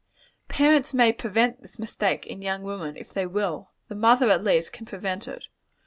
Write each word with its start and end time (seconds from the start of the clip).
Parents 0.47 0.95
may 0.95 1.13
prevent 1.13 1.61
this 1.61 1.77
mistake 1.77 2.25
in 2.25 2.41
young 2.41 2.63
women, 2.63 2.97
if 2.97 3.13
they 3.13 3.27
will. 3.27 3.69
The 3.87 3.93
mother, 3.93 4.31
at 4.31 4.43
least, 4.43 4.73
can 4.73 4.87
prevent 4.87 5.27
it. 5.27 5.45